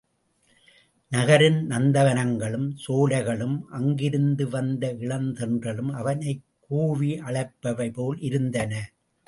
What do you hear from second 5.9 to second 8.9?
அவனைக் கூவி அழைப்பவை போல் இருந்தன.